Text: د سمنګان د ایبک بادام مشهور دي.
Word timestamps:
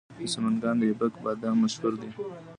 د 0.17 0.19
سمنګان 0.33 0.75
د 0.77 0.81
ایبک 0.89 1.13
بادام 1.23 1.55
مشهور 1.63 1.93
دي. 2.01 2.09